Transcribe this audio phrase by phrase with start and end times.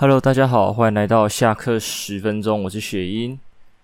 [0.00, 3.36] Hello，大家好，欢迎来到下课十分钟，我是雪英。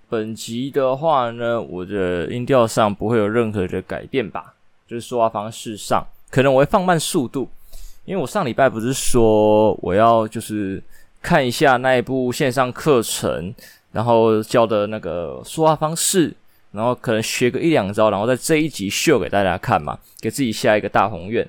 [0.08, 4.54] 本集的话呢，我的音调上不会有任何的改变吧？
[4.86, 7.48] 就是说话方式上，可能我会放慢速度，
[8.04, 10.80] 因为我上礼拜不是说我要就是
[11.20, 13.52] 看一下那一部线上课程，
[13.90, 16.32] 然后教的那个说话方式，
[16.70, 21.44] 然后可能学个一两招，然后在这一集秀给大家看嘛，给自己下一个大宏愿，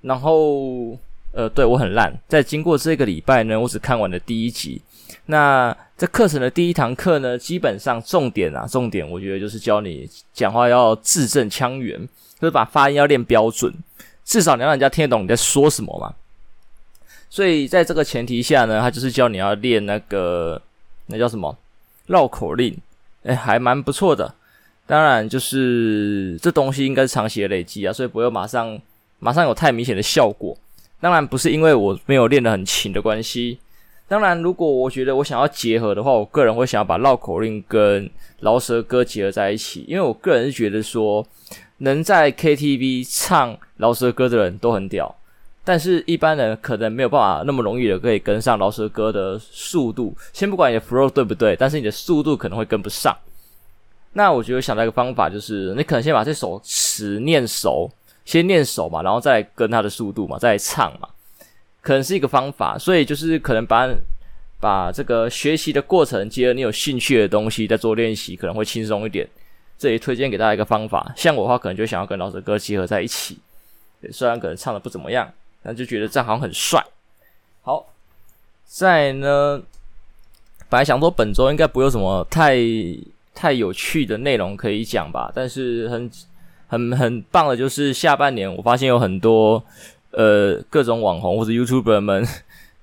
[0.00, 0.98] 然后。
[1.38, 2.12] 呃，对，我很烂。
[2.26, 4.82] 在经过这个礼拜呢，我只看完了第一集。
[5.26, 11.96] 那这课程的第一堂课呢，基本上重点啊，重点我觉得就是教你讲话要字正腔圆，
[12.40, 13.72] 就是把发音要练标准，
[14.24, 16.12] 至少你让人家听得懂你在说什么嘛。
[17.30, 20.60] 所以在这个前提下呢，他就是教你要练那个
[21.06, 21.56] 那叫什么
[22.06, 22.76] 绕口令，
[23.22, 24.34] 诶，还蛮不错的。
[24.88, 28.76] 当然，就是这东西应该是长期的累积啊，所以不会马上
[29.20, 30.58] 马上有太明显的效果。
[31.00, 33.58] 当然不是因为我没有练得很勤的关系。
[34.08, 38.08] 当然，如果我觉得我想要结合的话，我个人会想要把绕口令跟
[38.40, 39.84] 饶舌歌结合在一起。
[39.86, 41.26] 因为我个人是觉得说，
[41.78, 45.14] 能在 KTV 唱饶舌歌的人都很屌，
[45.62, 50.16] 但是一般人可能没有办法那么容易的可以跟上饶舌歌的速度。
[50.32, 53.14] 先不管你的 flow 对不对，但是你的速度可能会跟不上。
[54.14, 57.90] 那我觉得想到一个方法，就是你可能先把这首词念熟。
[58.28, 61.08] 先练手嘛，然后再跟他的速度嘛，再唱嘛，
[61.80, 62.76] 可能是一个方法。
[62.76, 63.88] 所以就是可能把
[64.60, 69.26] 把这个学习的过程结合你有兴趣的东西，再做练习，可能会轻松一点。
[69.78, 71.10] 这里推荐给大家一个方法。
[71.16, 73.38] 像我的话，可能就想要跟饶舌歌结合在一起。
[74.12, 75.32] 虽然可能唱的不怎么样，
[75.62, 76.84] 但就觉得这样好像很帅。
[77.62, 77.86] 好，
[78.66, 79.62] 在呢，
[80.68, 82.58] 本来想说本周应该不会有什么太
[83.34, 86.10] 太有趣的内容可以讲吧，但是很。
[86.68, 89.60] 很很棒的，就是下半年我发现有很多
[90.12, 92.24] 呃各种网红或者 YouTuber 们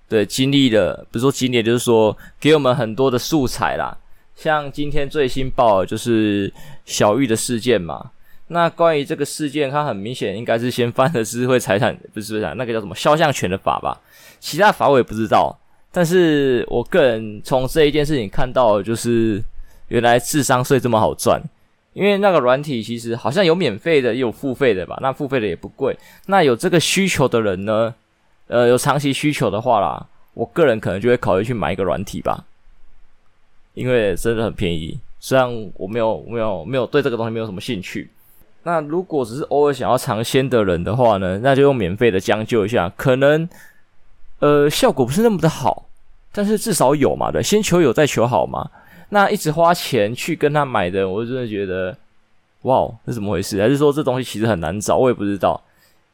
[0.09, 3.97] 对经历的，比如说经历，就是说给我们很多的素材啦。
[4.35, 6.51] 像今天最新报的就是
[6.83, 8.11] 小玉的事件嘛。
[8.47, 13.99] 那关于这个事件，它很明显应该是先犯的智慧财产，不是那个叫什么肖像权的法吧？
[14.39, 15.57] 其他法我也不知道。
[15.91, 19.41] 但是我个人从这一件事情看到，就是
[19.87, 21.41] 原来智商税这么好赚。
[21.95, 24.99] 因为那个软体其实好像有免费的，也有付费的吧？
[25.01, 25.97] 那付费的也不贵。
[26.25, 27.95] 那有这个需求的人呢？
[28.47, 32.43] 呃，有长期需求的话啦，我个人可能就会考虑去买一个软体吧，
[33.75, 34.99] 因为真的很便宜。
[35.21, 38.11] 虽然我没有、没有、没有对这个东西没有什么兴趣。
[38.63, 43.47] 那如果只是偶尔想要尝鲜的人的话呢，那就用免费的将就一下，可能
[44.39, 45.87] 呃效果不是那么的好，
[46.33, 48.69] 但是至少有嘛，对，先求有再求好嘛。
[49.09, 51.95] 那一直花钱去跟他买的，我真的觉得，
[52.63, 53.61] 哇，这怎么回事？
[53.61, 54.97] 还是说这东西其实很难找？
[54.97, 55.61] 我也不知道。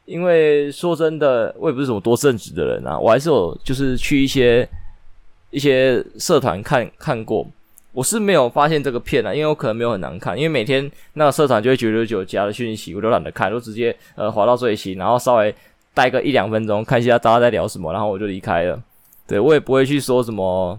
[0.04, 4.68] 因为说真的，我也不是什么多正直的人啊，我还是有就是去一些
[5.50, 7.46] 一些社团看看过，
[7.92, 15.54] 我是没有发现这个片啊，因为我可能没有很难看，因为每天那个社团就会九九九加的讯息，我都懒得看，都直接呃滑到最新，然后稍微
[15.94, 18.82] 待个一两分钟，看一下大家在聊什么，然后我就离开了。
[19.28, 20.78] 对，我也不会去说什么。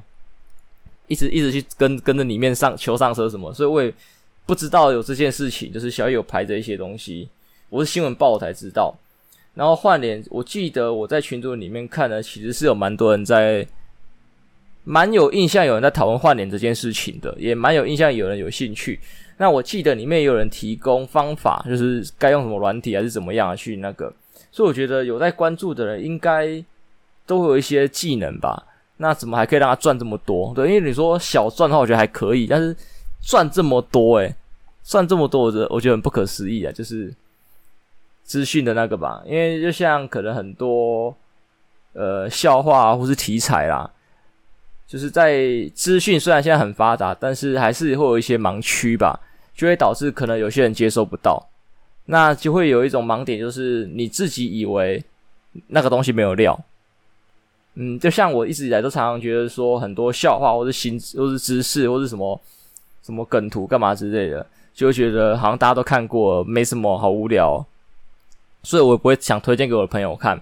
[1.14, 3.94] 一直一直去跟跟着里面上求上车什么，所以我也
[4.48, 7.30] 不知道有这件事情，就是小玉有排着一些东西，
[7.70, 8.94] 我是新闻报我才知道。
[9.54, 13.64] 然后换脸，我记得我在群组里面看呢，其实是有蛮多人在，
[14.84, 19.00] 蛮有印象，有人在讨论换脸这件事情的，也蛮有印象，有人有兴趣。
[19.38, 24.12] 那我记得里面也有人提供方法，就是该用什么软体还是怎么样去那个，
[24.52, 26.64] 所以我觉得有在关注的人应该
[27.28, 28.62] 都会有一些技能吧。
[29.04, 30.54] 那怎么还可以让他赚这么多？
[30.56, 32.74] 对，因为你说小赚的话，我觉得还可以，但是
[33.22, 34.34] 赚这么多，诶，
[34.82, 36.72] 赚这么多，我觉得我觉得很不可思议啊！
[36.72, 37.14] 就是
[38.24, 41.14] 资讯的那个吧，因为就像可能很多
[41.92, 43.92] 呃笑话，或是题材啦，
[44.88, 49.20] 就是在资讯虽然现在很发达，但是还是会有一些盲区吧，
[49.54, 51.46] 就会导致可能有些人接收不到，
[52.06, 55.04] 那就会有一种盲点，就是你自己以为
[55.68, 56.58] 那个东西没有料。
[57.76, 62.40] 嗯，就像我一直以来都常常觉得说，很多笑话或者新或是知识或是什么
[63.02, 67.66] 什么梗图干嘛之类的，就会觉得好像大家都看过，没什么好无聊，
[68.62, 70.42] 所以我也不会想推荐给我的朋友看。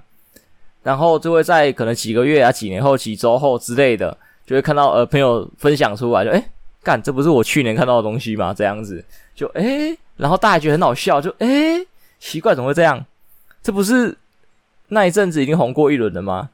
[0.84, 6.44] 然后就会在可能几个月啊、几年后、几周后之类的，就会看到呃朋友分享出来，就诶
[6.84, 8.54] 干，这不是我去年看到的东西吗？
[8.54, 9.04] 这样子
[9.36, 11.86] 就诶，然后大家觉得很好笑，就诶，
[12.20, 13.06] 奇怪，怎么会这样？
[13.62, 14.18] 这不是
[14.88, 16.50] 那一阵子已经红过一轮了吗？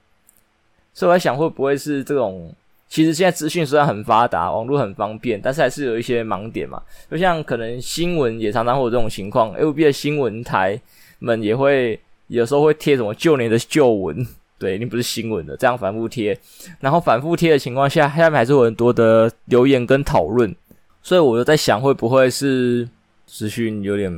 [0.98, 2.52] 所以我在想，会不会是这种？
[2.90, 6.82] 其实现在资讯虽然很发达，网络很方便，但是还是有一些盲点嘛。
[7.12, 10.80] 就像可能新闻也常常会有这种情况，FB 的新闻台
[11.20, 14.26] 们也会有时候会贴什么旧年的旧闻，
[14.58, 16.36] 对，一定不是新闻的，这样反复贴，
[16.80, 20.56] 然后反复贴的情况下，下面还是有很多的留言跟讨论，
[21.04, 22.90] 所以我就在想，会不会是
[23.28, 24.12] 资讯有点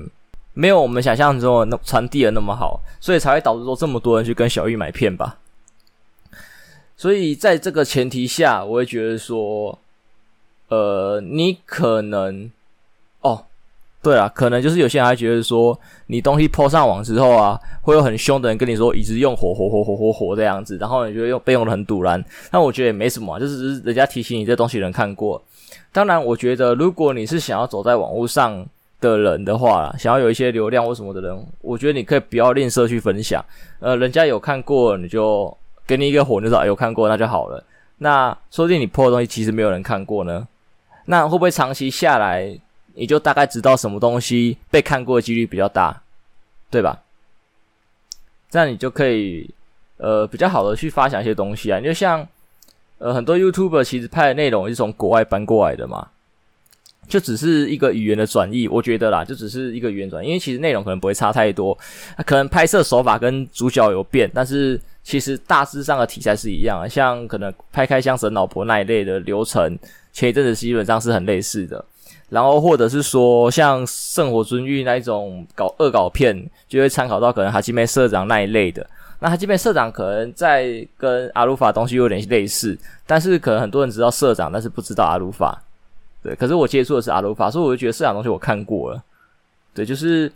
[0.53, 5.35] 没有我们想象中的那传递的那么好，所以才会导致说这么多人去跟小玉买片吧。
[6.99, 9.79] 所以在这个前提下，我会觉得说，
[10.67, 12.51] 呃，你可能
[13.21, 13.45] 哦。
[14.01, 25.41] 对啊，可能就是有些人还觉得说，你东西抛上网之后啊，会有很凶的人跟你说一直用火火火火火火这样子，然后你觉得用被用的很赌烂，那我觉得也没什么啊，就是人家提醒你这东西人看过。
[25.93, 28.65] 当然，我觉得如果你是想要走在网络上
[28.99, 33.43] 的人的话，想要有一些流量或什么的人，我觉得你可以不要吝啬去分享。
[33.79, 35.55] 呃，人家有看过，你就
[35.89, 37.63] 给你一个火，你就说有看过那就好了。
[37.97, 40.47] 那说不定你破的东西其实没有人看过呢，
[41.05, 42.55] 那会不会长期下来？
[42.93, 46.01] 你就大概知道什么东西被看过的几率比较大，
[46.69, 47.01] 对吧？
[48.51, 49.49] 这样你就可以
[49.97, 51.79] 呃比较好的去发想一些东西啊。
[51.79, 52.27] 你就像
[52.99, 56.09] 呃很多 YouTuber 其实拍的内容是从国外搬过来的嘛，
[57.07, 61.77] 就只是一个语言的转译，我觉得啦，就只是一个语言转译，因为其实内容可能不会差太多，
[62.25, 69.75] 可能拍摄手法跟主角有变，但是其实大致上的题材是一样，像可能拍开箱神老婆那一类的流程，
[70.13, 71.83] 前一阵子基本上是很类似的。
[72.29, 78.87] 然后，或者是说，像《圣火尊狱》那一种搞恶搞片，就会参考到可能哈基梅社长那一类的。
[79.19, 82.77] 那哈基梅社长可能在跟阿鲁法东西有点类似，
[83.07, 85.59] 但是可能很多人知道社长，但是不知道阿鲁法。
[86.21, 89.03] 对，可是我接触的是阿鲁法，所以我就觉得社长东西我看过了。
[89.73, 90.31] 对，就是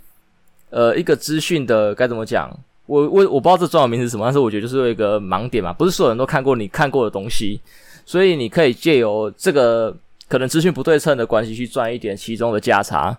[0.71, 2.51] 呃一个资讯的该怎么讲？
[2.93, 7.59] 我我我不知道这专有名词是什么，但是我觉得就是有一个盲点嘛，不是所有人都看过你看过的东西，
[8.05, 9.95] 所以你可以借由这个。
[10.29, 13.15] 可能资讯不对称的关系，去赚一点其中的价差，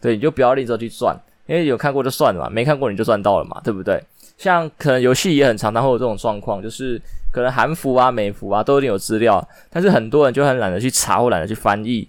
[0.00, 4.00] 对，你就不要吝啬去赚，因为有看过就算了嘛，没看过你就赚到了嘛，对不对？
[4.38, 7.00] 像可能游戏也很常常会有这种状况，就是
[7.32, 12.06] 可能韩服啊、美服啊都一定有资料，但是很多人就很懒得去查或懒得去翻译。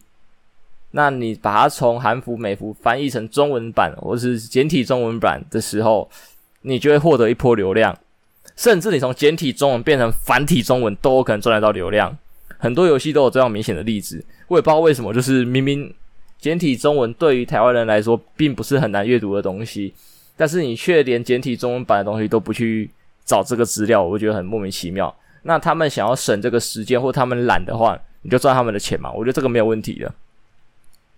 [0.92, 6.08] 那你把它从韩服、美服翻译成中文版或是简体中文版的时候，
[6.62, 7.98] 你就会获得一波流量，
[8.56, 12.18] 甚至你从简体中文变成繁体中文都有可能赚得到流量。
[12.58, 15.92] 很多游戏都有这样明显的例子，我也不知道为什么，就是明明
[16.40, 19.94] 简体中文对于台湾人来说并不是很难阅读的东西，
[20.38, 22.90] 但是你却连简体中文版的东西都不去
[23.26, 25.14] 找这个资料，我觉得很莫名其妙。
[25.44, 30.14] 那他们想要省这个时间，或他们懒的话，你就赚他们的钱嘛，我觉得这个没有问题的。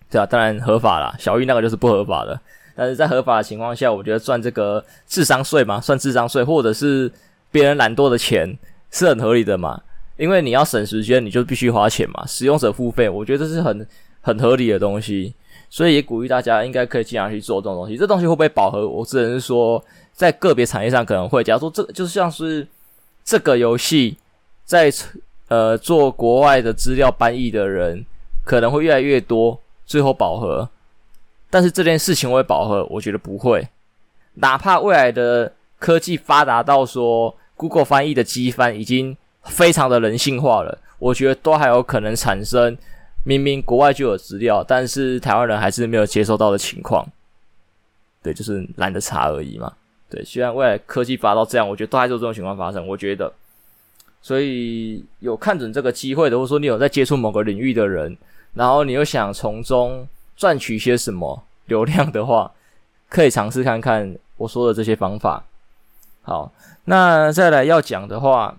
[0.10, 2.40] 对啊，当然合法啦，小玉那个就是不合法的，
[2.76, 7.12] 但是在合法的情况下，我觉得赚这个智商税嘛，算智商税，或者是
[7.52, 8.58] 别人懒惰的钱，
[8.90, 9.82] 是很合理的嘛。
[10.18, 12.26] 因为你要省时间，你就必须花钱嘛。
[12.26, 13.88] 使用者付费，我觉得这是很
[14.22, 15.34] 很合理的东西，
[15.70, 17.98] 所以也鼓励大家应该可以尽量去做这种东西。
[17.98, 18.88] 这东西会不会饱和？
[18.88, 21.44] 我只能说，在个别产业上可能会。
[21.44, 22.68] 假如说这就像是
[23.24, 24.18] 这个游戏
[24.66, 24.92] 在
[25.48, 28.06] 呃做国外的资料翻译的人
[28.44, 30.70] 可能会越来越多，最后饱和。
[31.54, 33.68] 但是这件事情会饱和，我觉得不会。
[34.34, 39.16] 哪怕未来的科技发达到说 Google 翻译的机翻已经。
[39.44, 42.78] 非常的人性化了，我觉得都还有可能产生
[43.26, 47.06] 明明国外就有资料，但是台湾人还是没有接收到的情况。
[48.22, 49.74] 对，就是懒得查而已嘛。
[50.10, 52.88] 对，虽然未来科技发到这样，我觉得都还是有这种情况发生。
[52.88, 53.34] 我觉得，
[54.22, 58.18] 所以有看准这个机会的，或者说你有在接触某个领域的人，
[58.54, 60.08] 然后你又想从中
[60.44, 62.52] 赚取些什么 流量的话，
[63.08, 65.42] 可以尝试看看我说的这些方法。
[66.22, 66.52] 好，
[66.84, 68.58] 那再来要讲的话。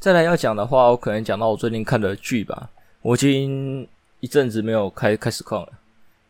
[0.00, 2.70] 再来要讲的话，我可能讲到我最近看的剧吧。
[3.02, 3.86] 我已经
[4.20, 5.72] 一阵子没有开开实况了，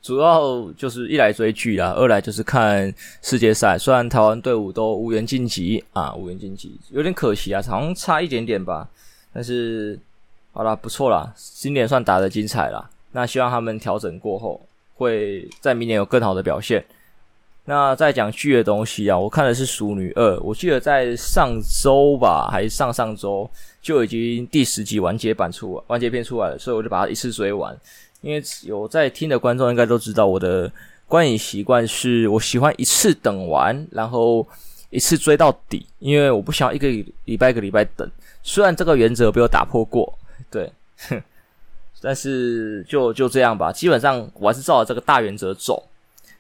[0.03, 2.93] 主要就是一来追剧啦，二来就是看
[3.23, 3.79] 世界赛。
[3.79, 8.89] 虽然台湾队伍都无缘晋级啊，无缘晋级，有点可惜啊，好像差一点点吧。
[9.33, 9.97] 但是
[10.53, 12.91] 好啦，不错啦，今年算打得精彩啦。
[13.13, 14.61] 那希望他们调整过后，
[14.97, 16.85] 会在明年有更好的表现。
[17.65, 23.49] 那在讲剧的东西啊，我看的是《淑女二》，我记得在上周吧，还是上上周
[23.83, 27.77] 就已经第十集完结版出完结篇出来了，所以我就把它一次追完。
[28.23, 30.71] 因为有在听的观众应该都知道，我的
[31.07, 34.47] 观影习惯是我喜欢一次等完，然后
[34.89, 36.89] 一次追到底，因为我不想要一个
[37.27, 38.11] 礼拜一个礼拜等。
[38.43, 40.19] 虽然这个原则被我打破过，
[40.51, 40.73] 对，
[41.09, 41.23] 哼，
[42.01, 45.83] 但是就就这样吧，基本上我还是照着这个大原则走，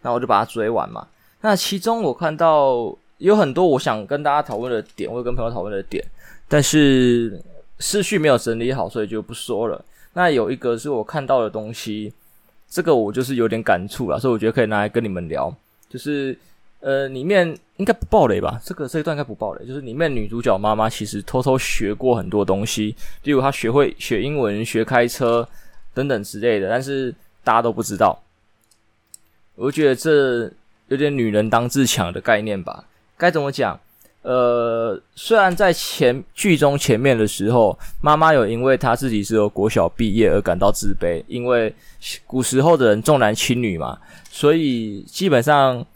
[0.02, 1.06] 然后我就把它追完嘛。
[1.40, 6.04] 那其中我看到有很多我想跟大家讨论的点，或者跟朋友讨论的点，
[6.48, 7.40] 但是
[7.78, 9.84] 思绪没有整理好，所以就不说了。
[10.14, 12.12] 那有一个是我看到的东西，
[12.68, 15.54] 这个我就是有点感触了，所以我觉得可以拿来跟你们聊。
[15.88, 16.36] 就是
[16.80, 18.60] 呃，里面应该不爆雷吧？
[18.64, 25.48] 这个这一段应该不爆雷，就是里面女主角妈妈其实偷偷学过很多东西，例如她学会学英文、学开车
[25.94, 28.20] 等等之类的，但是大家都不知道。
[29.54, 30.50] 我觉得这
[30.88, 32.84] 有点女人当自强的概念吧？
[33.16, 33.78] 该怎么讲？
[34.22, 41.72] 呃，虽然在前剧中前面的时候，妈妈有因为她自己只有国小毕业而感到自卑，因为
[42.26, 43.98] 古时候的人重男轻女嘛，
[44.30, 45.86] 所以基本上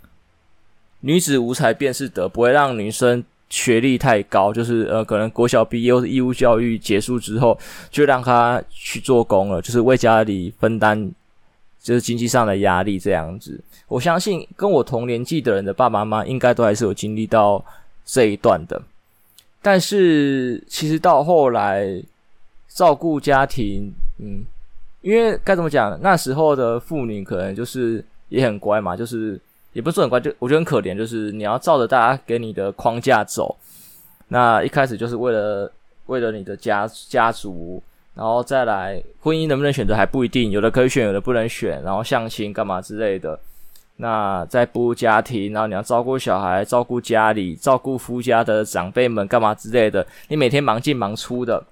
[1.03, 7.57] 女子无才便是德，不会让女生学历太高，就是呃，可能国小毕业或者义务教育结束之后，
[7.91, 11.13] 就让她去做工了，就是为家里分担
[11.81, 13.61] 就是经济上的压力这样子。
[13.87, 17.65] 我相信跟我同年纪的人的爸爸妈妈，应该都还是有经历到。
[18.05, 18.83] 这一段的，
[19.63, 22.03] 但是其实到后来
[22.67, 24.45] 照顾家庭，嗯，
[25.03, 29.41] 因为该怎么讲，那时候的妇女可能就是也很乖嘛，就是
[29.73, 33.57] 也不是很乖，就我觉得很可怜，就是你要照着大家给你的框架走。
[34.29, 35.71] 那一开始就是为了
[36.07, 37.83] 为了你的家家族，
[38.15, 43.39] 然后再来婚姻能不能选择还不一定，有的可以选，有的不能选，然后相亲干嘛之类的。
[43.97, 51.63] 那在步入家庭，然后你要照顾小孩，照顾家里，照顾夫家的长辈们，干嘛之类的，你每天忙进忙出的，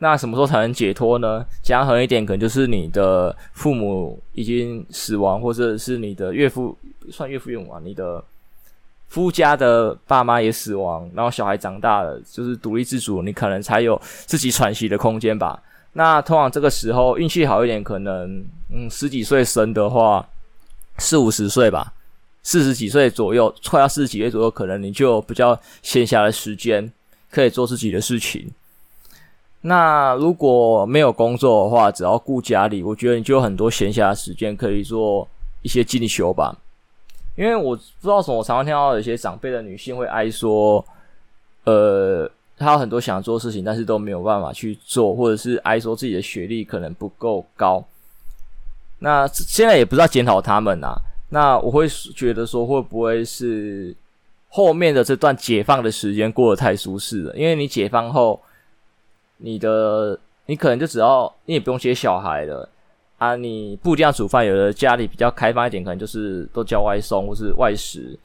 [0.00, 1.46] 那什么时候才能解脱呢？
[1.62, 6.76] 讲狠一点，可能就是你的父母已经死亡，或者是你的岳父，
[7.10, 8.22] 算岳父岳母啊，你的
[9.06, 15.62] 夫家的爸妈也死亡，然后小孩长大了，就是独立自主，你可能才有自己喘息的空间吧。
[15.92, 20.26] 那通常这个时候运气好一点，可能嗯十几岁生的话。
[20.98, 21.94] 四五十岁吧，
[22.42, 26.92] 四十几岁左右，快要四十几岁左右，可能你就比较闲暇的时间，
[27.30, 28.50] 可以做自己的事情。
[29.62, 35.28] 那如果没有工作的话，只要顾家里，我觉得你就有很多闲暇时间可以做
[35.62, 36.56] 一些进修吧。
[37.36, 40.84] 因为我不知道什么，我常常听到有些长辈的女性会哀说，
[41.64, 47.82] 呃，她有很多想做的事情，但是都没有办法去做，或者是哀说自己的学历可能不够高。
[48.98, 50.94] 那现在也不知道检讨他们啊，
[51.30, 53.94] 那我会觉得说，会不会是
[54.48, 57.36] 后面的这段解放的时间过得太舒适了？
[57.36, 58.38] 因为你解放后，
[59.40, 62.68] 你的你可能就只要你也不用接小孩了
[63.18, 68.18] 啊，你不一定要煮饭，有的家里比较开放一点，可能就是都叫外送或是外食。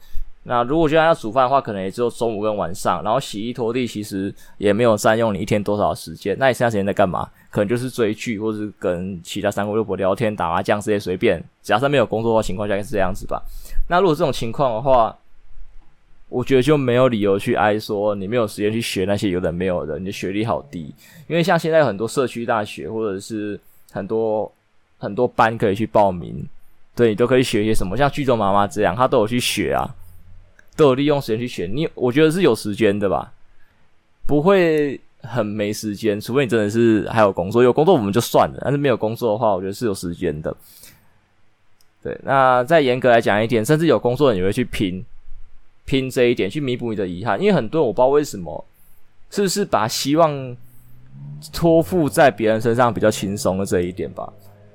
[0.48, 6.36] 那如果现在要煮饭的话，可能也只有中午跟晚上，然后洗衣拖地其实也没有占用你一天多少时间。
[6.38, 7.28] 那你剩下时间在干嘛？
[7.50, 11.42] 可能就是追剧，或是跟其他三姑六婆聊天、打麻将这些随便。
[11.62, 13.42] 只要是没有工作的情况下，应该是这样子吧。
[13.88, 15.16] 那如果这种情况的话，
[16.28, 20.92] 我觉得就没有理由去挨说你没有时间去学那些有的没有的，你的学历好低。
[21.28, 23.58] 因为像现在很多社区大学，或者是
[23.92, 24.50] 很多
[24.98, 26.44] 很多班可以去报名，
[26.94, 29.86] 对，你都可以学一些什么，像剧中妈妈这样，她都有去学啊。
[30.76, 33.32] 都有利用时间去学，你我觉得是有时间的吧，
[34.26, 40.54] 不会很没时间，除非你真的是还有工作，有工作我们就算了，但是没有工作的话，我觉得是有时间的。
[42.02, 45.02] 对，那再严格来讲一点，甚至有工作你会去拼
[45.86, 48.62] 拼这一点，去弥补你的遗憾，因为很多人我不知道为什么，
[49.30, 50.54] 是不是把希望
[51.52, 54.30] 托付在别人身上比较轻松的这一点吧？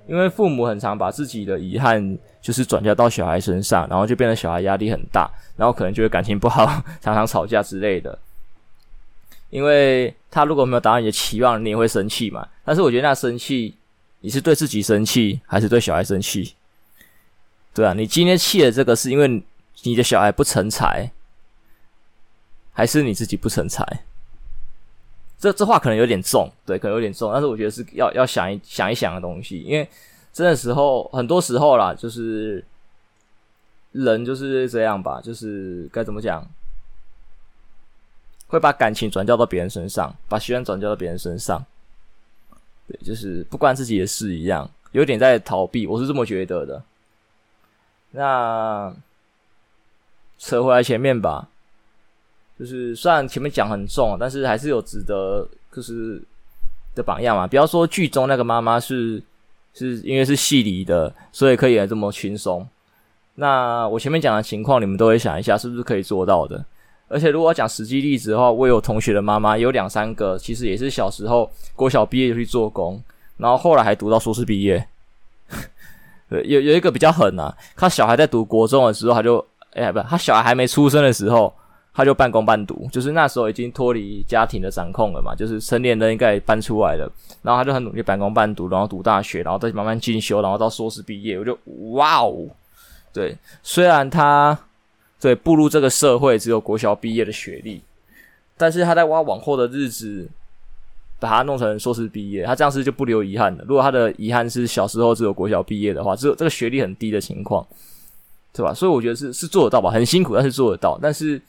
[0.08, 6.66] 因为父母很常把自己的遗憾就是转嫁到小孩身上，然后就变得小孩压力很大，然后可能就会感情不好，
[7.00, 8.18] 常常吵架之类的。
[9.52, 12.48] 因为他如果没有达到你的期望，你也会生气嘛。
[12.64, 13.76] 但是我觉得那生气，
[14.22, 16.56] 你是对自己生气，还是对小孩生气？
[17.74, 19.42] 对啊，你今天气的这个是因为
[19.84, 21.12] 你的小孩不成才，
[22.74, 23.86] 还是你自己不成才？
[25.40, 29.90] 这这话可能有点重，对，可能有点重，但是我觉得是要要想一想一想的东西，因为
[30.32, 32.64] 真的时候，很多时候啦，就是
[33.92, 36.48] 人就是这样吧，就是该怎么讲，
[38.46, 41.66] 会把感情转交到别人身上，把希望转交到别人身上，
[42.88, 46.84] 对，就是不关自己的事一样，有点在逃避，我是这么觉得的。
[48.12, 48.94] 那
[50.42, 51.48] 扯回来前面吧。
[52.60, 56.22] 就是虽然前面讲很重，但是还是有值得就是
[56.94, 57.48] 的榜样嘛。
[57.48, 59.22] 不要说剧中那个妈妈是
[59.74, 62.68] 是因为是戏里的，所以可以这么轻松。
[63.36, 66.64] 那我前面讲的情况，你们都会想一下，是不是可以做到的？
[67.08, 73.02] 而且如果要讲实际例子的话，我有同学的妈妈有两三个，其实也是小时候国小毕业就去做工，
[73.38, 74.88] 然后后来还读到硕士毕业。
[76.30, 81.54] 有有一个比较狠啊，他小孩在读国中的时候，他就哎、不，他小孩还没出生的时候。
[81.94, 87.12] 他就半工半读，就是那时候已经脱离家庭的掌控了嘛，就是成年人应该搬出来了，
[87.42, 91.58] 然后他就很努力半工半读，然后读大学，然后再慢慢进修，然后到硕士毕业，我就
[91.92, 92.48] 哇哦，
[93.12, 94.58] 对，虽然他
[95.20, 97.82] 对，步入这个社会只有国小毕业的学历，
[98.56, 100.30] 但是他在挖往后的日子，
[101.20, 103.66] 把他弄成硕士毕业，他这样子就不留遗憾了。
[103.68, 107.68] 如果他的遗憾是小时候只有国小毕业的话，只有这个学历很低的情况，
[108.54, 108.74] 对吧？
[108.74, 111.00] 所以我觉得是是做得到吧，很辛苦，但是做得到。
[111.02, 111.42] 但是，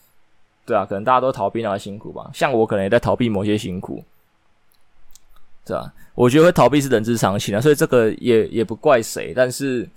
[0.64, 4.02] 对啊，可能大家都逃避那个辛苦吧，像我可能也在逃避某些辛苦，
[5.64, 5.92] 对吧？
[6.14, 9.32] 我觉得会逃避是人之常情啊，所以这个也也不怪谁。
[9.34, 9.88] 但是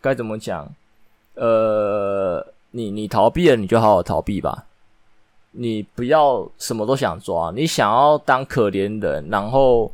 [0.00, 0.68] 该怎么讲？
[1.34, 2.46] 呃。
[2.74, 4.64] 你你逃避了，你就好好逃避吧。
[5.50, 9.92] 你不要什么都想抓，你想要当可怜人，然后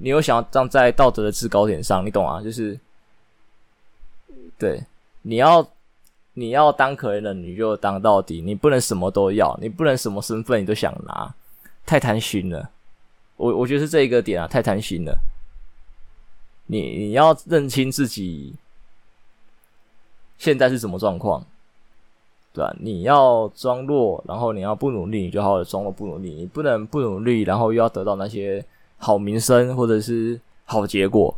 [0.00, 2.40] 你又想要站在道德的制高点上，你懂啊？
[2.40, 2.80] 就是，
[4.58, 4.82] 对，
[5.22, 5.66] 你要
[6.34, 11.34] 你要当可怜人，你就当到底，你不能什么都要，你不能什么身份你都想拿，
[11.86, 12.70] 太贪心了。
[13.36, 15.18] 我我觉得是这一个点啊，太贪心了。
[16.66, 18.54] 你你要认清自己
[20.38, 21.44] 现在是什么状况。
[22.54, 26.34] 对吧、你要装弱，然后你要不努力，你就好好装弱不努力。
[26.34, 28.62] 你不能不努力，然后又要得到那些
[28.98, 31.34] 好名声或者是好结果，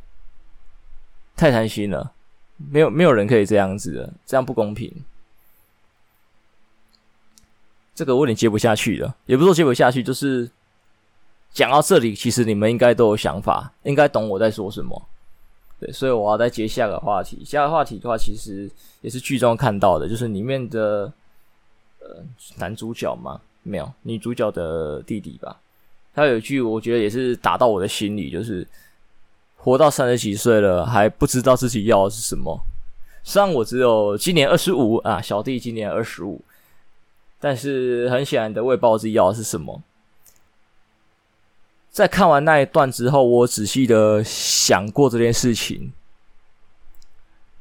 [1.36, 2.10] 太贪心了。
[2.70, 4.92] 没有没有人可以这样子的，这样不公平。
[7.94, 10.50] 这个我有点接不下去了，也不是说接不下去，就是
[11.52, 15.00] 讲到这里，其实你们应该都有想法，应该懂我在说什么。
[15.78, 17.44] 对，所以我要再接下个话题。
[17.44, 21.12] 下个话题的话，其实也是剧中看到的，就是里面的
[22.00, 22.24] 呃
[22.56, 25.60] 男主角嘛，没有女主角的弟弟吧？
[26.14, 28.66] 他有一句，我觉得也是打到我的心里，就是
[29.64, 32.60] 活到三十几岁了，还不知道自己要的是什么。
[33.22, 36.42] 虽然我只有今年二十五啊，小弟今年二十五，
[37.40, 39.82] 但是很显然的，我也不知道自己要的是什么。
[41.90, 45.94] 在看完那一段之后，我仔细的想过这件事情。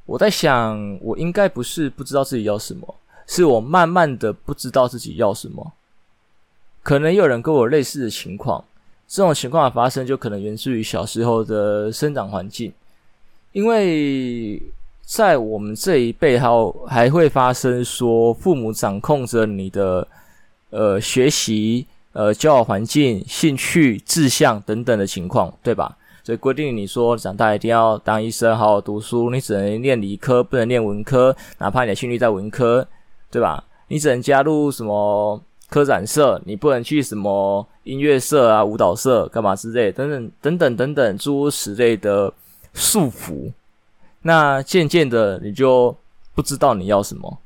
[0.05, 2.95] 我在想，我应该不是不知道自己要什么，
[3.25, 5.72] 是我慢慢的不知道自己要什么。
[6.81, 8.65] 可能有人跟我类似的情况，
[9.13, 12.74] 这种情况的发生就可能源自于小时候的生长环境，
[13.51, 14.59] 因为
[15.03, 20.07] 在我们这一辈还有还会发生说，父母掌控着你的
[20.72, 21.85] 呃学习。
[22.14, 25.98] 呃，交往环境、兴趣、志向等等的情况，对吧？
[26.24, 32.88] 所以规定你说长大一定要当医生，好好读书，你只能念理科，不能念文科，哪怕你的兴趣在文科，
[33.31, 33.64] 对吧？
[33.88, 35.42] 你只能加入什么
[35.74, 42.31] 科展社，你不能去什么音乐社啊、舞蹈社干嘛之类，等等等等等等诸如此类的
[42.75, 43.51] 束缚。
[44.22, 45.98] 那渐渐的，你就
[46.36, 47.40] 不知道你要什么，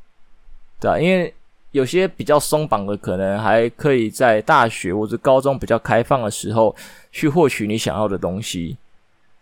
[0.78, 1.00] 对吧？
[1.00, 1.34] 因为
[1.72, 6.76] 有些比较松绑的，可能还可以在大学或者高中比较开放的时候
[7.14, 8.76] 去获取你想要的东西，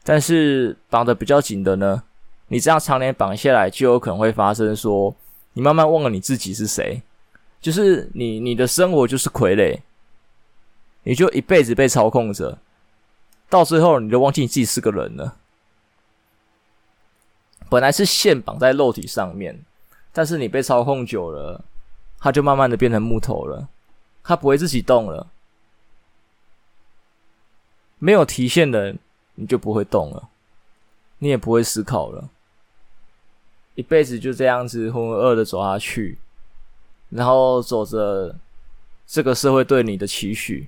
[0.03, 2.03] 但是绑得比较紧的呢，
[2.49, 5.15] 你这样常年绑下来，就有可能会发生说，
[5.53, 7.01] 你慢慢忘了你自己是谁，
[7.65, 9.79] 就是你你的生活就是傀儡，
[11.01, 12.59] 你就一辈子被操控着，
[13.49, 15.35] 到最后你就忘记你自己是个人了。
[17.67, 19.59] 本来是线绑在肉体上面，
[20.13, 21.65] 但是你被操控久了。
[22.19, 23.67] 它就慢慢的变成木头了，
[24.23, 25.25] 它不会自己动了。
[27.97, 28.95] 没有提线的，
[29.33, 30.29] 你就不会动了，
[31.17, 32.29] 你也不会思考了，
[33.73, 36.19] 一辈子就这样子浑浑噩噩的走下去，
[37.15, 38.35] 然后走着
[39.07, 40.67] 这个社会对你的期许，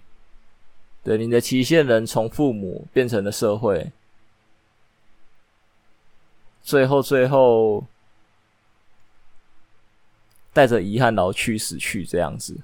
[1.04, 3.92] 对你的期限人从父母变成了社会，
[6.64, 7.84] 最后最后。
[10.54, 12.58] 带着遗憾然后去死去这样子，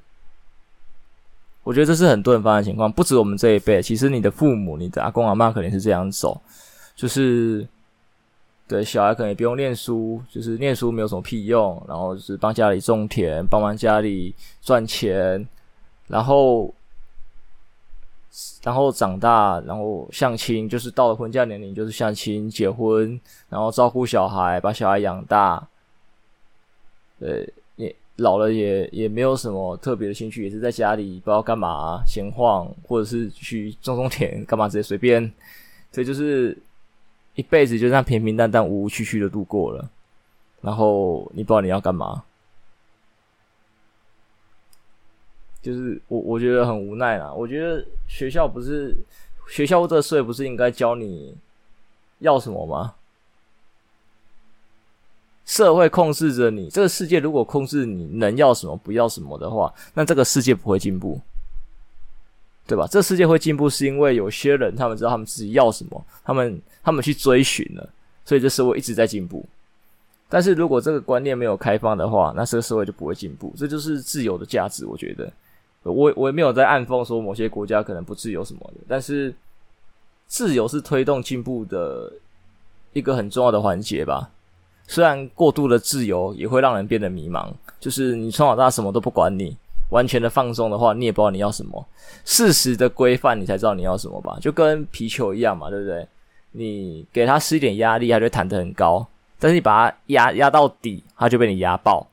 [1.62, 3.84] 我觉得这是很多人发生的情况，不止我们这一辈。
[3.84, 6.42] 其实你的父母、你的阿公阿妈可能是这样走，
[6.96, 7.68] 就是
[8.74, 14.34] 对小孩可能也不用念书，就是念书没有什么屁用，然后就是帮家里种田，帮忙家里
[14.64, 15.48] 赚钱，
[16.08, 16.74] 然后
[18.64, 25.68] 然后长大，然后相亲，就是到了婚嫁年龄就是相亲结婚，然后照顾小孩，把小孩养大，
[27.20, 27.48] 对。
[27.76, 35.32] 也老了也也没有什么特别的兴趣，也是在家里不知道干嘛闲晃，或者是去种种田干嘛，直接随便，
[35.92, 36.58] 所以就是
[37.36, 39.90] 一辈子就这样平平淡淡、无无趣趣的度过了。
[40.62, 42.24] 然后你不知道你要干嘛，
[45.62, 47.34] 就是我我觉得很无奈啦。
[47.34, 48.96] 我觉得学校不是
[49.50, 51.36] 学校这岁不是应该教你
[52.20, 52.96] 要什么吗？
[55.46, 61.20] 社会控制着你，这个世界如果控制你能要什么不要什么的话，那这个世界不会进步，
[62.66, 62.88] 对吧？
[62.90, 67.90] 这世界会进步是因为有些人他们知道他们自己要什么，他们他们去追寻了，
[68.26, 69.46] 所以这社会一直在进步。
[70.30, 73.54] 但是如果这个观念没有开放的话，那这个社会就不会进步。
[73.56, 75.32] 这就是自由的价值，我觉得。
[75.84, 79.36] 我我也没有在暗讽说某些国家可能不自由什么的，但是
[80.28, 82.10] 自由是推动进步的
[82.94, 84.30] 一个很重要的环节吧。
[84.88, 89.58] 虽然过度的自由也会让人变得迷茫，就是你从小到大什么都不管你，
[89.94, 91.86] 完全的放松的话，你也不知道你要什么。
[92.26, 94.36] 适时的规范，你才知道你要什么吧。
[94.42, 96.08] 就跟皮球一样嘛，对不对？
[96.52, 99.06] 你给他施一点压力，他就弹得很高。
[99.40, 102.08] 但是你把它压压到底，它就被你压爆。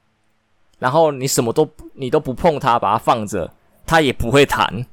[0.79, 3.51] 然后你什么都你都不碰它，把它放着，
[3.87, 4.85] 它也不会弹。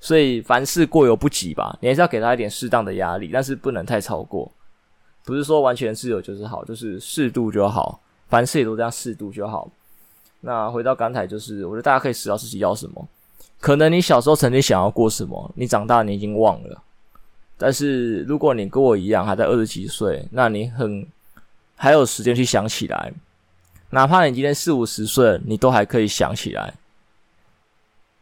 [0.00, 4.50] 所以凡事过犹不及吧，你还是要给它一点适当的压力，但是不能太超过。
[5.24, 8.00] 不是说完全自由就是好，就是适度就好。
[8.28, 9.70] 凡事也都这样适度就好。
[10.44, 13.08] 那回到刚才，就是我觉得大家可以知道自己要什么。
[13.60, 16.82] 可能你小时候曾经想要过什么，你长大你已经忘了。
[17.56, 21.06] 但是如果你跟我一样还在二十几岁，那你很
[21.76, 23.12] 还有时间去想起来，
[23.90, 26.74] 哪怕你今天四五十岁，你都还可以想起来。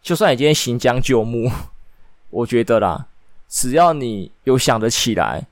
[0.00, 1.50] 就算你今天行将就木，
[2.30, 3.06] 我觉得啦，
[3.48, 5.46] 只要你有想得起来，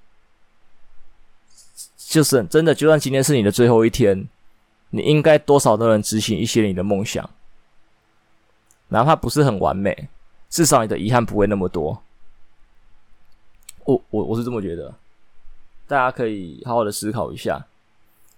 [1.96, 4.28] 就是真的，就算今天是你的最后一天，
[4.90, 7.28] 你应该多少都能执行一些你的梦想，
[8.88, 10.08] 哪怕不是很完美，
[10.48, 12.02] 至少你的遗憾不会那么多。
[13.84, 14.94] 我我我是这么觉得，
[15.86, 17.66] 大家可以好好的思考一下。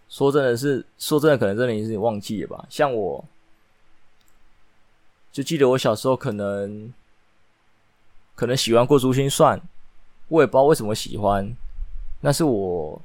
[0.08, 2.66] 说真的是，说真的，可能真的已经忘记了吧。
[2.68, 3.24] 像我，
[5.32, 6.92] 就记得我小时候可能
[8.34, 9.58] 可能喜欢过珠心算，
[10.28, 11.56] 我也不知道为什么喜欢。
[12.20, 13.00] 那是我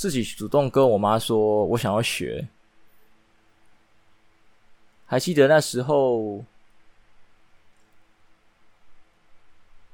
[0.00, 2.48] 自己主动跟我妈说我想要学。
[5.04, 6.42] 还记得那时候。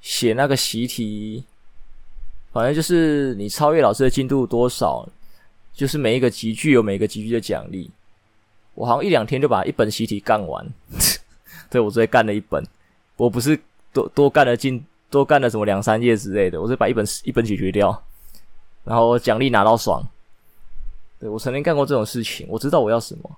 [0.00, 1.42] 写那个习题，
[2.52, 5.04] 反正就是你超越老师的进度多少，
[5.72, 7.90] 就是每一个级距有每个级距的奖励。
[8.74, 10.64] 我好像一两天就把一本习题干完，
[11.68, 12.64] 对，我直接干了一本。
[13.16, 13.60] 我不是
[13.92, 18.04] 多多干了进多干了什么两三页之类的，我是把一本一本解决掉，
[18.86, 20.02] 然后奖励拿到爽。
[21.18, 23.30] 对，我曾经干过这种事情，我知道我要什么。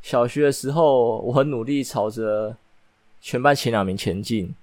[0.00, 2.56] 小学的时候，我很努力朝着
[3.20, 4.54] 全班前两名前进。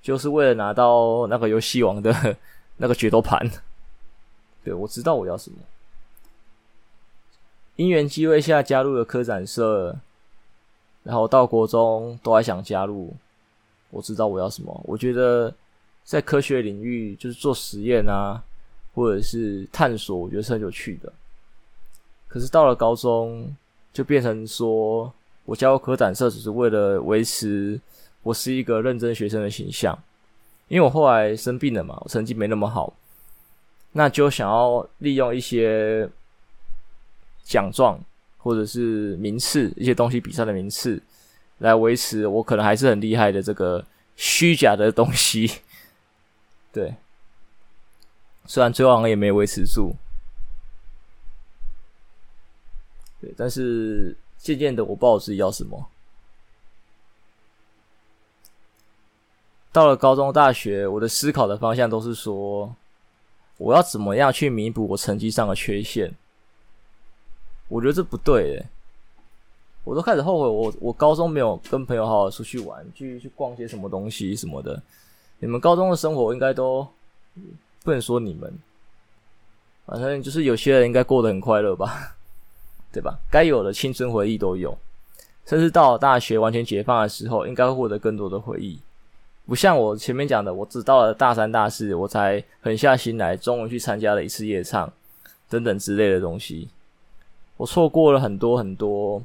[0.00, 2.36] 就是为了拿到那个游戏王的
[2.76, 3.50] 那个决斗盘，
[4.62, 5.56] 对，我知道我要什么。
[7.74, 9.94] 因缘机会下加入了科展社，
[11.02, 13.12] 然后到国中都还想加入。
[13.90, 14.80] 我知道我要什么。
[14.84, 15.52] 我觉得
[16.04, 18.40] 在科学领域，就是做实验啊，
[18.98, 21.12] 或者是探索，我觉得是很有趣的。
[22.26, 23.54] 可是到了高中，
[23.92, 25.12] 就变成说
[25.44, 27.80] 我加入科展社只是为了维持。
[28.24, 29.96] 我是一个认真学生的形象，
[30.66, 32.92] 因为我后来生病了嘛，我成绩没那么好，
[33.92, 36.06] 那就想要利用一些
[37.44, 37.98] 奖状
[38.36, 41.00] 或者是名次，一些东西比赛的名次，
[41.58, 43.82] 来维持我可能还是很厉害的这个
[44.16, 45.50] 虚假的东西。
[46.72, 46.92] 对，
[48.48, 49.94] 虽然最后好像也没维持住，
[53.20, 55.86] 对，但是渐渐的我不知道自己要什么。
[59.70, 62.74] 到了高中、大学，我的思考的方向都是说，
[63.58, 66.12] 我要怎么样去弥补我成绩上的缺陷。
[67.68, 68.66] 我觉得这不对诶，
[69.84, 74.82] 我都开始后悔，我我高中没有跟朋友好好出去玩，去去逛些什么东西什么的。
[75.38, 76.88] 你们高中的生活应该都
[77.82, 78.52] 不能说你们，
[79.86, 82.16] 反正就是有些人应该过得很快乐吧，
[82.92, 83.18] 对吧？
[83.30, 84.76] 该有的青春回忆都有，
[85.46, 88.78] 甚至到了大学完全解放的时候，应该会获得更多的回忆。
[89.46, 94.92] 不像我前面讲的，我只到了大三、大四，我才狠下心来，终于去参加了一次夜唱，
[95.48, 96.68] 等等之类的东西。
[97.56, 99.22] 我错过了很多很多，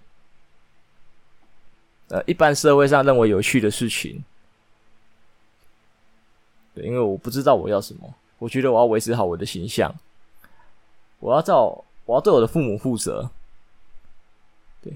[2.08, 4.24] 呃，一般社会上认为有趣的事情。
[6.74, 9.90] 对，因为我不知道我要什么，我觉得我要维持好我的形象，
[11.20, 13.30] 我要照，我要对我的父母负责。
[14.82, 14.94] 对，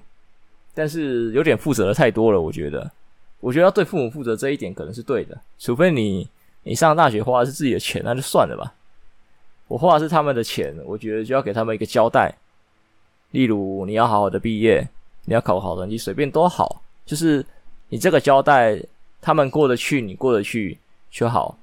[0.73, 2.91] 但是有点负责的太多了，我觉得。
[3.39, 6.27] 我觉得要对父母负责这一点可能是对的，除非你
[6.63, 8.73] 你上大学花的是自己的钱，那就算了吧。
[9.69, 12.35] 我花的是他们的钱，我觉得就要给他们一个交代。
[13.31, 14.85] 例如，你要好好的毕业，
[15.23, 17.45] 你要考个好成绩，随便都好，就是
[17.87, 18.77] 你这个交代，
[19.21, 20.77] 他们过得去，你过得去
[21.09, 21.57] 就好。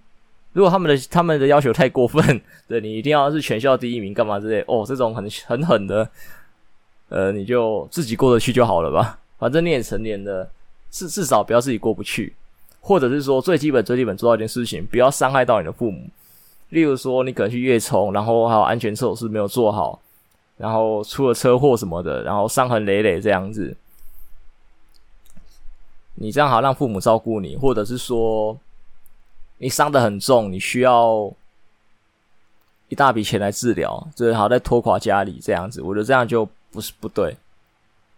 [0.55, 6.09] 如果他们的他们的要求太过分， 对，你一定要是全校第一名干嘛之类，哦，这种很很狠的，
[7.11, 9.19] 呃，你就自己过得去就好了吧。
[9.39, 10.51] 反正你也成年了。
[10.91, 12.33] 至至少不要自己过不去，
[12.81, 16.07] 或者是说最基本最基本做到一件事情，不要伤害到你的父母。
[16.69, 20.01] 例如说，你可能去越冲，然后还有安全措施没有做好，
[20.57, 23.77] 然后出了车祸什么的，然后伤痕累累这样子，
[26.15, 28.57] 你这样好让父母照顾你，或者是说
[29.59, 31.33] 你伤得很重，你需要
[32.89, 37.37] 一大笔钱来治疗，最好再拖垮家里这样子，我觉得这样就不是不对。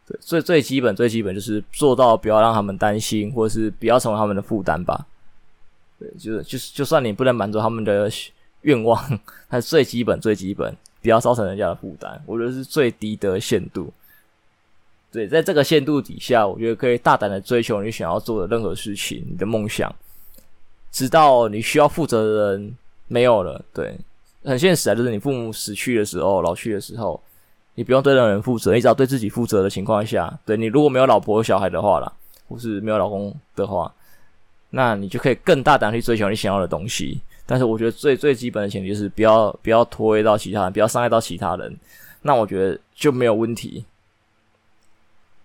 [0.07, 5.07] 对，最最基本最基本就是做到不要让他们担心，或者是不要成为他们的负担吧。
[5.99, 8.11] 对，就是就是，就算你不能满足他们的
[8.63, 10.77] 愿望， 但是最基本最基本。
[11.03, 13.93] 不要造成人家的负担，我觉得是最低的限度。
[15.13, 19.95] 对，在这个限度底下，我觉得可以大胆的追求你想要做的任何事情，你的梦想，
[20.97, 22.75] 直到你需要负责的人
[23.07, 23.63] 没有了。
[23.75, 23.95] 对，
[24.45, 27.23] 很现实啊，就是你父母死去的时候、老去的时候，
[27.75, 32.11] 你不用对任何人负责，你只要对自己负责的情况下，对，你如果没有老婆、小孩的话啦，
[32.49, 33.95] 或是没有老公的话，
[34.71, 37.21] 那你就可以更大胆去追求你想要的东西。
[37.45, 41.77] 但是我觉得最最基本的前提就是不要不要拖累到其他人，不要伤害到其他人，
[42.23, 43.85] 那我觉得就没有问题。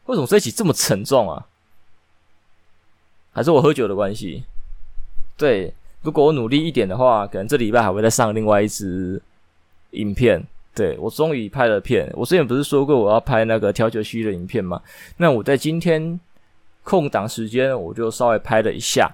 [0.05, 1.45] 为什么这一集这么沉重啊？
[3.33, 4.45] 还是我喝酒的关系？
[5.41, 5.73] 对，
[6.03, 9.19] 如果我努力一点的话，可能这礼拜还会再上另外一支
[9.91, 10.41] 影片。
[10.75, 12.07] 对，我终于拍了片。
[12.13, 14.79] 我之前不是说过我要拍那个调酒师的影片吗？
[15.17, 16.19] 那我在今天
[16.83, 19.09] 空档时间，我就稍微拍了一下。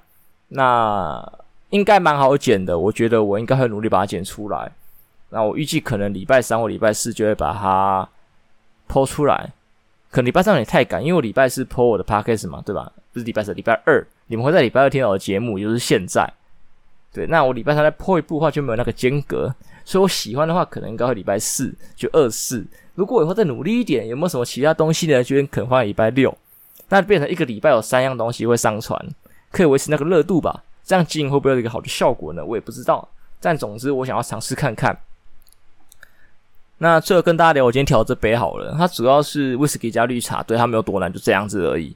[0.50, 1.32] 那。
[1.72, 4.72] 应该蛮好剪的，我觉得我应该会努力把它剪出来。
[5.32, 8.08] 那我预计可能礼拜三或礼拜四就会把它
[8.88, 9.52] 剖出来。
[10.10, 12.90] 可能礼拜三有点太赶，因为我礼拜四剖我的 podcast 嘛，对吧？
[13.12, 16.32] 不是礼拜四，礼拜二，你们会在礼拜二听到我的节目，也就是现在。
[17.13, 22.66] 对，那我礼拜三再破一部的话就没有那个间隔，所以我喜欢的话可能应该会礼拜四就二四。
[22.96, 25.24] 如果以后再努力一点，有没有什么其他东西呢？
[25.24, 26.38] 就可能放在礼拜六，
[26.90, 29.04] 那变成一个礼拜有三样东西会上传，
[29.52, 30.63] 可以维持那个热度吧。
[30.84, 32.46] 这样经营会不会有一个好的效果呢？
[32.46, 33.08] 我也不知道。
[33.40, 34.98] 但总之，我想要尝试看看。
[36.80, 38.76] 那最后跟大家聊，我今天调这杯好了。
[38.78, 41.96] 它主要是威士忌加绿茶，对，它没有多难，就这样子而已。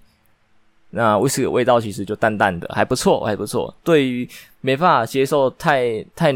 [0.91, 3.73] 那威士忌的味道其实就淡淡的，还不错，还不错。
[3.84, 4.27] 对于
[4.60, 6.34] 没办法接受太太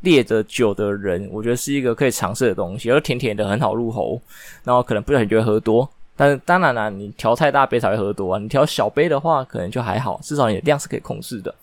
[0.00, 4.20] 烈的酒的人，我觉得是一个可以尝试的东西，而甜甜的很好入喉。
[4.64, 5.88] 然后可能不小心就会喝多。
[6.16, 8.38] 但是当然啦，你调太大杯才会喝多啊。
[8.38, 11.54] 你调小杯的话，可能就还好，至少你的量是可以控制的。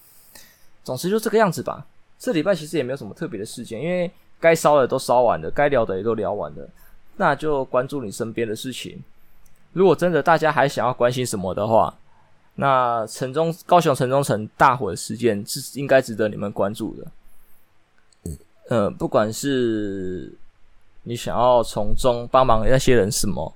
[0.84, 1.86] 总之就这个样子吧。
[2.20, 6.68] 这礼拜其实也没有什么特别的事件，因为该烧的都烧完了，该聊的也都聊完了。
[7.18, 9.00] 那就关注你身边的事情。
[9.74, 11.94] 如果真的大家还想要关心什么的话，
[12.58, 17.08] 那城中高雄城中城大火的事件是应该值得你们关注的。
[18.26, 18.38] 嗯，
[18.70, 20.34] 呃，不管是
[21.04, 23.54] 你想要从中帮忙那些人什么，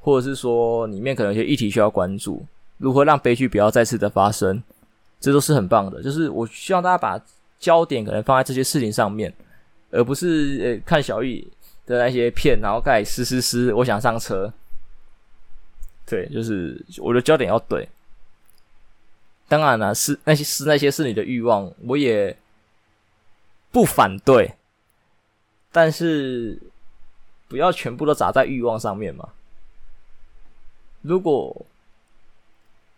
[0.00, 2.44] 或者是说里面可能有些议题需要关注，
[2.78, 4.62] 如何让悲剧不要再次的发生。
[5.20, 7.22] 这都是很棒的，就是我希望大家把
[7.58, 9.30] 焦点可能放在这些事情上面，
[9.90, 11.46] 而不是呃看小玉
[11.84, 14.50] 的那些片，然后盖嘶嘶嘶，我想上车。
[16.06, 17.86] 对，就是我的焦点要对。
[19.50, 22.36] 当然了，是那些是那些是你的欲望，我也
[23.72, 24.54] 不反对，
[25.72, 26.56] 但是
[27.48, 29.28] 不要全部都砸在欲望上面嘛。
[31.02, 31.66] 如果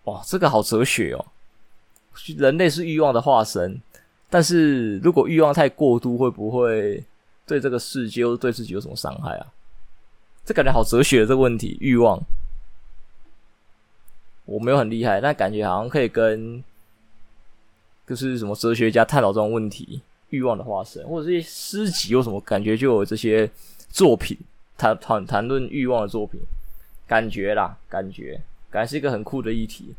[0.05, 1.25] 哇，这个好哲学哦。
[2.37, 3.81] 人类是欲望的化身，
[4.29, 7.03] 但是如果欲望太过度，会不会
[7.47, 9.47] 对这个世界或对自己有什么伤害啊？
[10.45, 12.21] 这感觉好哲学这个问题，欲望，
[14.45, 16.63] 我没有很厉害，但感觉好像可以跟
[18.07, 23.51] 就是什么哲学家探讨这种问题，欲望的化身，或者是诗集有什么感觉，就有这些
[23.89, 24.37] 作品
[24.77, 26.41] 谈谈谈论欲望的作品，
[27.07, 29.95] 感觉啦，感觉感觉是一个很酷的议题。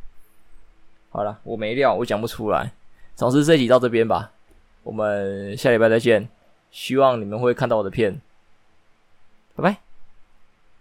[1.09, 2.73] 好了，我没料，我讲不出来。
[3.15, 4.31] 总之这集到这边吧，
[4.81, 6.27] 我们下礼拜再见。
[6.71, 8.19] 希望你们会看到我的片，
[9.55, 9.82] 拜拜。